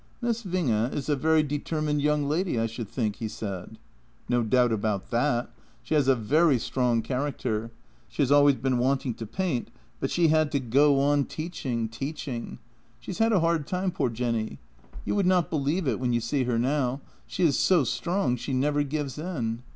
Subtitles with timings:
[0.23, 3.77] "Miss Winge is a very determined young lady, I should think," he said.
[4.27, 5.51] "No doubt about that!
[5.83, 7.69] She has a very strong character;
[8.09, 9.67] she has always been wanting to paint,
[9.99, 12.59] but she had to go on 62 JENNY teaching, teaching!
[12.99, 14.57] She has had a hard time, poor Jenny.
[15.05, 17.01] You would not believe it when you see her now.
[17.27, 19.61] She is so strong, she never gives in.